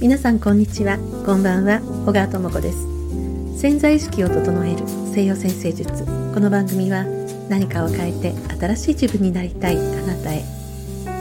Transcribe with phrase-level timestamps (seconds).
[0.00, 0.96] 皆さんこんにちは。
[1.26, 1.80] こんばんは。
[2.06, 2.86] 小川智子です。
[3.60, 6.04] 潜在意識を整える西洋先生術。
[6.32, 7.02] この番組は
[7.48, 10.44] 何かを変えて新しい自分になりたいあなたへ。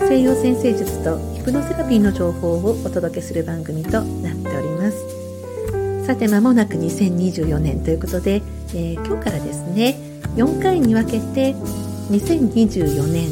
[0.08, 6.06] 西洋先生術とヒプノセラピーの情報をお届けする番組となっております。
[6.06, 8.44] さて間もなく2024年ということで、
[8.76, 9.98] えー、今日からですね
[10.36, 11.56] 4回に分けて
[12.12, 13.30] 2024年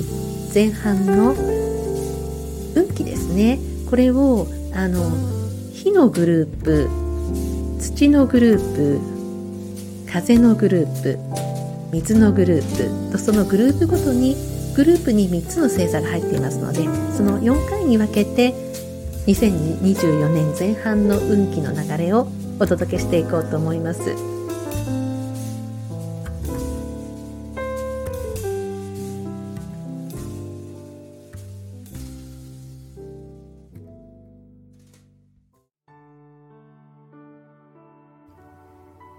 [0.52, 1.35] 前半の
[2.73, 3.59] 運気ですね。
[3.88, 5.09] これをあの
[5.73, 6.89] 火のグループ
[7.81, 11.17] 土のグループ風のグループ
[11.93, 14.35] 水のグループとそのグループごとに
[14.75, 16.84] グループに3つの星座が入っていますので
[17.15, 18.53] その4回に分けて
[19.27, 22.27] 2024年前半の運気の流れを
[22.59, 24.34] お届けしていこうと思います。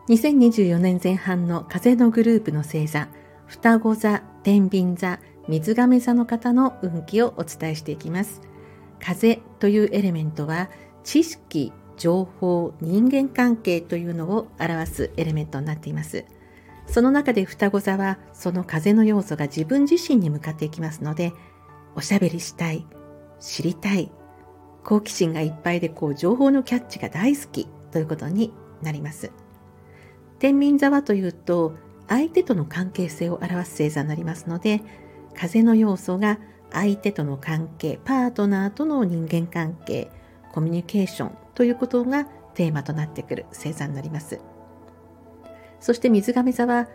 [0.08, 3.08] 2024年前半の風のグループの星座、
[3.46, 8.40] 双子座、天秤座、水亀座の方の運気をお伝えしていきます。
[9.00, 10.70] 風というエレメントは
[11.02, 16.24] 知識、情報、人間関係というのを表すエレメントになっています。
[16.86, 21.32] その中で双子座はその風の要素が自分自身に向かっていきますので、
[21.96, 22.86] おしゃべりしたい、
[23.40, 24.12] 知りたい、
[24.84, 29.32] 好奇心がいっぱいでこう情報のキャッチが大好きということになります。
[30.38, 31.74] 天秤座はというと
[32.08, 34.82] 相手との関係性を表す星座になりますので
[35.34, 36.38] 風の要素が
[36.72, 40.10] 相手との関係パートナーとの人間関係
[40.52, 44.40] コミュニケーションということがテーマとなってくる星座になります。
[45.80, 46.88] そして水亀座は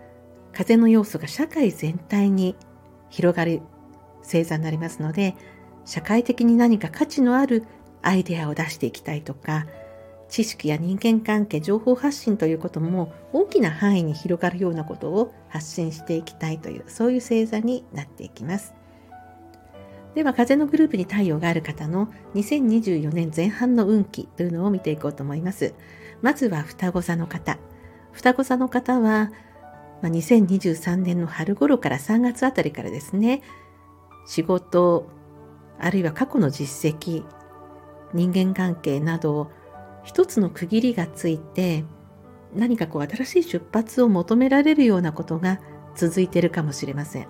[0.53, 2.56] 風の要素が社会全体に
[3.09, 3.62] 広がる
[4.23, 5.36] 星座になりますので
[5.86, 7.64] 社会的に何か価値のある
[8.02, 9.67] アイデアを出していきたいとか
[10.32, 18.74] 知識や人間関係、情報発信ということも大きな範囲に広がるようなことを発信していきたいという、そういう星座になっていきます。
[20.16, 25.74] では、風のグループに太陽がある方の2024年前半の運気というのを見ていこうと思います。
[26.22, 27.59] まずは双子座の方。
[28.13, 29.31] 双子座の方は、
[30.02, 33.42] まあ、2023年の春頃から3月あたりからですね、
[34.25, 35.09] 仕事、
[35.78, 37.25] あるいは過去の実績、
[38.13, 39.52] 人間関係などを
[40.03, 41.84] 一つの区切りがついて
[42.56, 45.59] 何かこう新しい出発を求められるようなことが
[45.95, 47.28] 続いているかもしれません。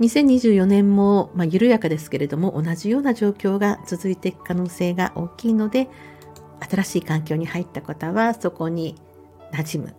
[0.00, 5.88] 2024年も、まあ、緩やかですけれども同じような状況が続いていく可能性が大きいので
[6.68, 8.96] 新しい環境に入った方はそこに
[9.52, 9.94] 馴染む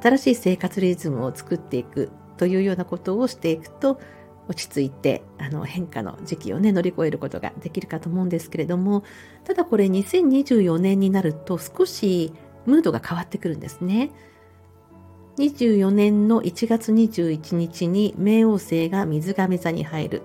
[0.00, 4.00] 新しい生活リズムを作っていくというようなことをしていくと
[4.48, 9.04] 落ち着いてあの変化の時期をね乗り越えることができるかと思うんですけれども
[9.44, 12.32] ただこれ2024年になると少し
[12.66, 14.10] ムードが変わってくるんですね。
[15.38, 20.22] 24年の1月21日に冥王星が水亀座に入る。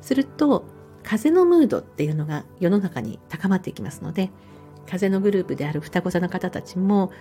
[0.00, 0.64] すると
[1.04, 4.30] 風のムードっていうのが世の中に高まっていきますので
[4.86, 7.12] 風のグループである双子座の方たちも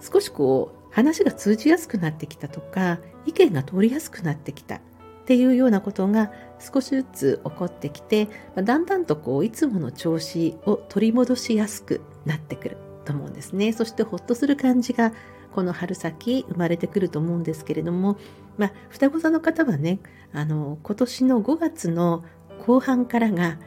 [0.00, 4.80] 少しこう話が通じやすくなってきたとか意見が通りやすくなってきた
[5.22, 13.72] っていうようなことが少しずつ起こってきてだんだんとこういつもの調子を取り戻しやすくなってくると思うんですね。
[13.72, 15.12] そしてほっとする感じが
[15.54, 18.16] この春先生まれてくると思うんですけれども、
[18.56, 20.00] まあ、双子座の方はね
[20.32, 22.24] あの今年の5月の
[22.66, 23.58] 後半からが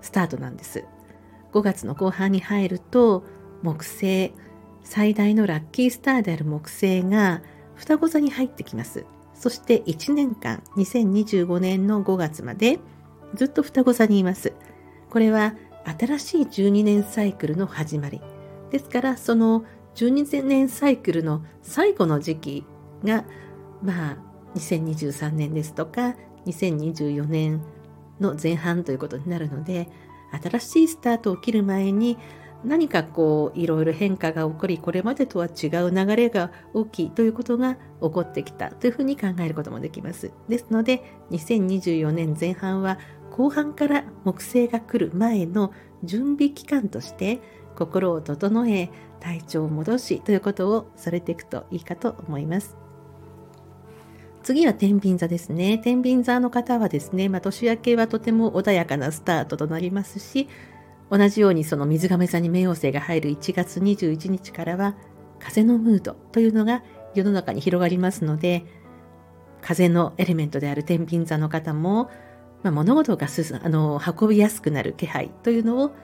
[0.00, 0.84] スタートなんです。
[1.52, 3.24] 5月の後半に入ると
[3.62, 4.32] 木星
[4.82, 7.42] 最大のラッキースターである木星が
[7.74, 9.06] 双子座に入ってきます。
[9.44, 12.78] そして1年間、2025年の5月まで
[13.34, 14.54] ずっと双子座にいます。
[15.10, 18.22] これは新しい12年サイクルの始まり。
[18.70, 19.66] ですから、その
[19.96, 22.66] 12年サイクルの最後の時期
[23.04, 23.26] が、
[23.82, 24.16] まあ、
[24.54, 26.16] 2023年ですとか、
[26.46, 27.60] 2024年
[28.20, 29.90] の前半ということになるので、
[30.42, 32.16] 新しいスタートを切る前に、
[32.64, 40.32] 何かこういろいろ変化が起こりこれまでとは違う流れが大きいということが起こってきたというふうに考えることもできます。
[40.48, 42.98] ですので2024年前半は
[43.30, 45.72] 後半から木星が来る前の
[46.04, 47.40] 準備期間として
[47.76, 48.90] 心を整え
[49.20, 52.76] 体調を戻しということをされていくといいかと思います。
[54.44, 55.78] 次は天秤座ですね。
[55.78, 60.48] 天秤座の方はですね、まあ、年明けはとても穏やかなスタートとなりますし、
[61.10, 64.96] 同じようにその水亀座に冥王星が入る1月21日からは
[65.38, 66.82] 風のムードというのが
[67.14, 68.64] 世の中に広がりますので
[69.60, 72.10] 風のエレメントである天秤座の方も、
[72.62, 73.26] まあ、物事が
[73.62, 75.94] あの運びやすくなる気配というのを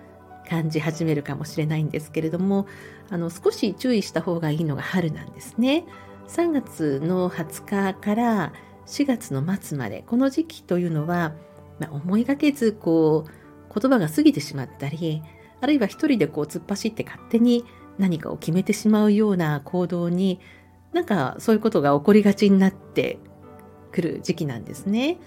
[0.48, 2.66] 感じ始めるかもしれないんですけれども
[3.10, 5.84] あの少し注意した方がいいのが春なんですね。
[6.28, 8.52] 3月の20日から
[8.86, 11.34] 4月の末までこの時期というのは、
[11.80, 13.39] まあ、思いがけずこう
[13.74, 15.22] 言葉が過ぎてしまったり
[15.60, 17.64] あるいは一人でこう突っ走って勝手に
[17.98, 20.40] 何かを決めてしまうような行動に
[20.92, 23.18] なんかそういうことが起こりがちになって
[23.92, 25.18] くる時期なんですね。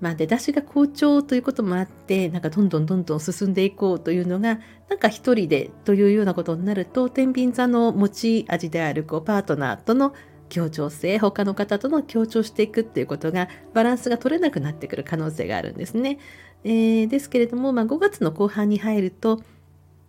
[0.00, 10.14] まあ、出だしが好調ということもあってなんかどんどんどんどん進んでいこうというのがなんか一人でというようなことになると天秤座の持ち味であるこうパートナーとの
[10.50, 16.18] 協調性他の方との協調していくっていうことがバランスが取れなくなってくる可能性があるんですね。
[16.64, 19.42] えー、ですけれども、まあ、5月の後半に入ると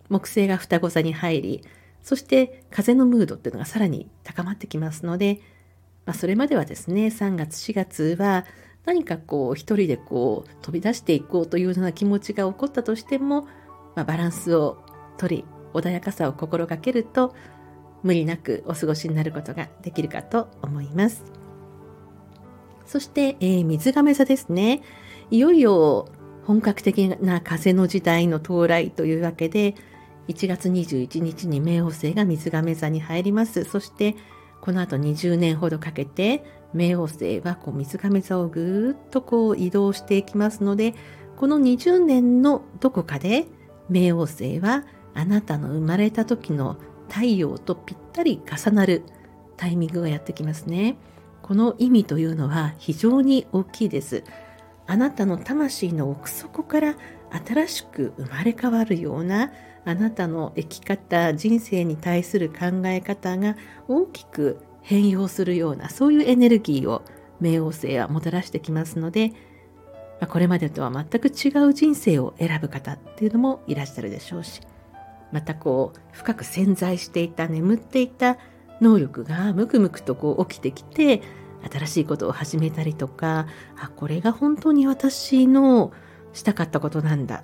[0.09, 1.63] 木星が双子座に入り
[2.03, 5.39] そして風のムードっていうのがさらに高まってきますので、
[6.05, 8.45] まあ、それまではですね3月4月は
[8.85, 13.43] 何かこう一人でこう飛び出していこうというような気持ちが起こったとしても、
[13.95, 14.83] まあ、バランスを
[15.17, 17.33] 取り穏やかさを心がけると
[18.03, 21.23] 無理なくお過ごしになることができるかと思います。
[22.85, 24.81] そして、えー、水亀座ですね。
[25.29, 26.09] いよいよ
[26.45, 29.75] 本格的な風の時代の到来というわけで、
[30.27, 33.63] 1月21日に冥王星が水亀座に入ります。
[33.63, 34.15] そして
[34.61, 36.43] この後20年ほどかけて
[36.75, 40.93] 冥王星はこう水亀座をぐーっとこう移動していきますので、
[41.37, 43.47] この20年のどこかで
[43.89, 46.77] 冥王星はあなたの生まれた時の
[47.11, 49.03] 太陽とぴったり重なる
[49.57, 50.95] タイミングがやってきますね。
[51.41, 54.23] この意味というのは非常に大きいです。
[54.87, 56.95] あなたの魂の奥底から
[57.45, 59.51] 新しく生まれ変わるような
[59.85, 67.03] あなたの生き方人生に対する考え方が大きく変容するようなそういうエネルギーを
[67.41, 69.31] 冥王星はもたらしてきますので、
[70.19, 74.61] ま、これまでとは全く違う人生を選ぶ方っていうのもいらっしゃるでしょうし
[75.31, 78.37] またこう深く潜在していた眠っていた
[78.81, 81.21] 能力がムクムクとこう起きてきて
[81.71, 83.47] 新しいことを始めたりとか
[83.79, 85.91] あこれが本当に私の
[86.33, 87.43] したかったことなんだ。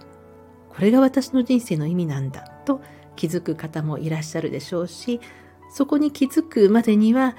[0.69, 2.47] これが私の人生の意味なんだ。
[2.65, 2.81] と
[3.15, 5.19] 気づく方もいらっしゃるでしょうし
[5.71, 7.35] そこに気づくまでには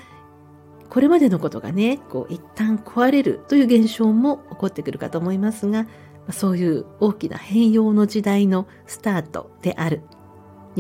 [0.90, 5.86] これまでのことがねこう一旦壊れるという現象も起こってくるかと思いますが
[6.30, 10.02] そういう大きな変容の時代のスタートである。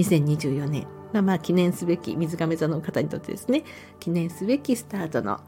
[0.02, 0.86] 2024年。
[1.12, 3.64] がまあ記念すべき水亀座の方にとってですね。
[4.00, 5.40] 記念すべきスタートの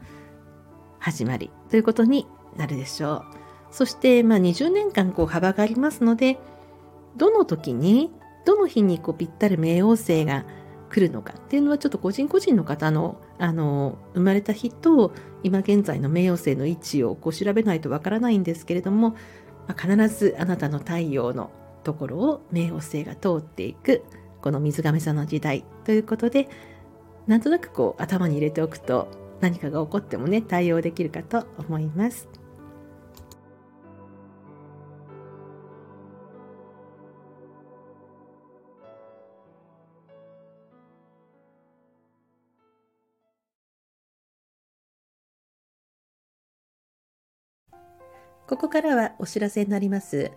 [0.99, 1.51] 始まり。
[1.69, 2.27] ということに
[2.57, 3.23] なるでしょう。
[3.71, 6.39] そしてまあ20年間こう幅がありますので
[7.15, 8.11] どの時に
[8.45, 10.45] どの日にこうぴったり冥王星が
[10.89, 19.11] 来るのかっていうのはちょっと個人個人の方のあの生まれた日と今現在の冥王星の位置をこう調べないとわからないんですけれども、
[19.67, 21.49] まあ、必ずあなたの太陽の
[21.83, 24.03] ところを冥王星が通っていく。
[24.41, 26.47] この水亀座の時代ということで
[27.27, 29.07] なんとなくこう頭に入れておくと
[29.39, 32.27] 何かが起こってもね対応できるかと思います。
[48.47, 50.29] ここからはお知らせになります。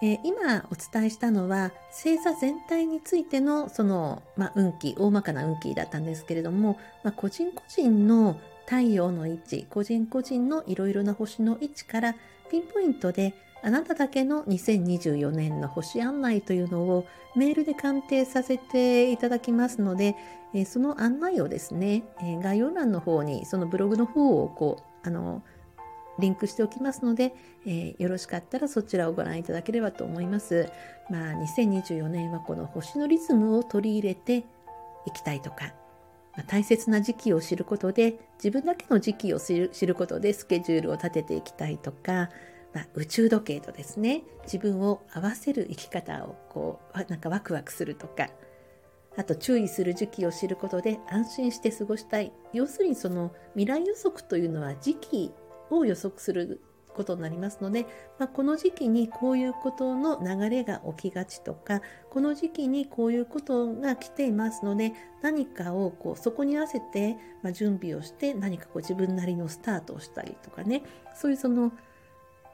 [0.00, 12.14] えー、今お伝えしたのは星座全体についてのその、まあ、運気大まかな運気だったんですけれども、まあ、個人個人の太陽の位置個人個人のいろいろな星の位置から
[12.50, 20.14] ピンポイントであなただけの2024年の星案内というのをメールで鑑定させていただきますので、
[20.54, 25.42] え、その案内をですね、え、概要欄の方にそのブログの方をこうあの
[26.18, 27.34] リンクしておきますので、
[27.64, 30.68] えー、よろしかったらそちらをご覧いただければと思います。
[31.10, 34.44] まあ、2024年はこの星のリズムを取り入れて
[35.06, 35.74] いきたいとか、
[36.36, 42.30] まあ、大切な時期を知ることで、自分だけの時期を知ることでスケジュールを立てていきたいとか、
[42.74, 48.28] まあ、宇宙時計とですね、自分を合わせる生き方をこう、なんかワクワクするとか、
[49.16, 52.32] あと注意する時期を知ることで安心して過ごしたい。
[52.52, 55.32] 要するにその未来予測というのは時期
[55.70, 56.60] を予測する
[56.98, 57.86] ことになりますので、
[58.18, 70.82] まあ、この時期にこういうことの流れが起きがちとかこの時期にこういうことが来ていますので何かをこうそこに合わせて、ま、準備をして何かこう自分なりのスタートをしたりとかね
[71.14, 71.72] そういうその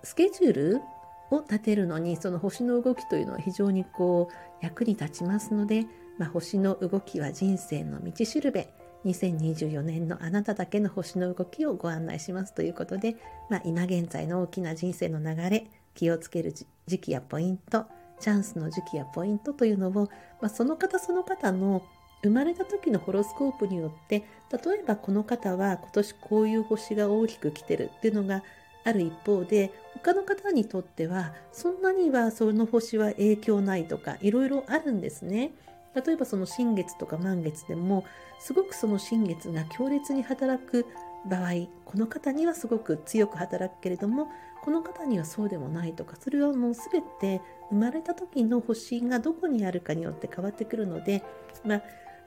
[0.03, 0.83] スケジュール
[1.31, 5.87] を立てるのにその星の動きというのは非常にこう役に立ちますので、
[6.19, 8.69] まあ、星の動きは人生の道しるべ
[9.05, 13.17] 2024年のあなただけの星の動きをご案内しますということで、
[13.51, 16.53] まあ、今現在の大きな人生の流れ気をつける
[16.87, 17.87] 時期やポイント
[18.21, 20.09] チャンスの時期やポイントというのを、
[20.41, 21.83] まあ、その方その方の
[22.23, 28.43] 生まれた時のホロスコープによって例えばこの方は今年こういう星が大きく来てるっていうのが
[28.85, 35.53] ある一方で他の方にとってはそんなにはその星は影響ないとかいろいろあるんですね。
[35.95, 38.05] 例えばその新月とか満月でも
[38.39, 40.87] すごくその新月が強烈に働く
[41.27, 41.53] 場合
[41.85, 44.29] この方にはすごく強く働くけれども
[44.63, 51.23] この方にはそうでもないとかそれはもう全て生まれた時の星がどこにあるかによって変わってくるので、
[51.65, 51.83] まあ、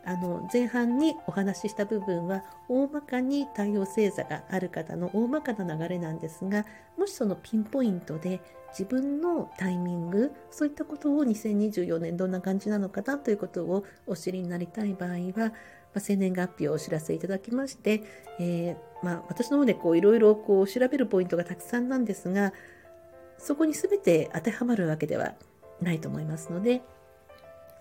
[0.07, 6.65] あの前半にお話しした部分は大まかに太陽星座がある方の大まかな流れなんですが
[6.97, 15.51] もしそのピンポイントで自分のタイミングそういったことを2024年どんな感じなのかなということをお知りになりたい場合は、
[15.93, 18.03] ま、生年月日をお知らせいただきまして、
[18.39, 22.53] えー、まあ、私の方でいろいろ調べるポイントがたくさんなんですが
[23.37, 25.33] そこに全て当てはまるわけでは
[25.81, 26.81] ないと思いますので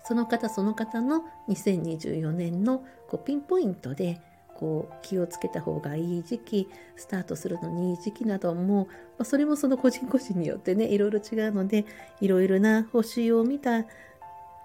[0.07, 4.21] その方その方の2024年のこうピンポイントで
[4.55, 8.87] こう気をつけた方がいい時期スタートするのにいい時期なども、
[9.17, 11.85] まあ、それもその個人個人によってねいろいろ違うので
[12.21, 13.83] いろいろな星を見た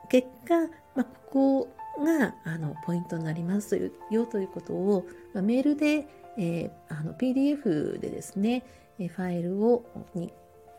[0.08, 0.60] 結果、
[0.94, 1.68] まあ、こ
[1.98, 6.06] こがあのポイントになりますよということを、まあ、メールで、
[6.38, 8.62] えー、あの PDF でですね
[8.96, 9.84] ファイルを
[10.14, 10.32] に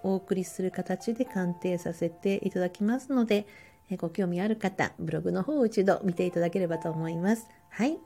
[0.03, 3.48] お送りする形で鑑定させていただきますので、
[3.97, 7.47] ご興味ある方、ブログの方を一度見ていただければと思います。
[7.69, 7.97] はい、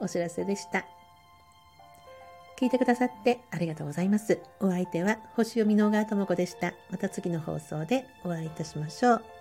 [0.00, 0.86] お知らせでした。
[2.58, 4.40] 聞いてくださってありがとうございます。
[4.58, 6.74] お相手は星読みの小川智子でした。
[6.90, 9.37] また次の放送でお会いいたしましょう。